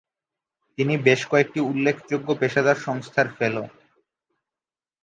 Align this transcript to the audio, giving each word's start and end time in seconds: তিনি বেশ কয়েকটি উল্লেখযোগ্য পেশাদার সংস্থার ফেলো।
তিনি 0.77 0.93
বেশ 0.97 1.21
কয়েকটি 1.31 1.59
উল্লেখযোগ্য 1.61 2.27
পেশাদার 2.41 2.77
সংস্থার 2.85 3.27
ফেলো। 3.37 3.63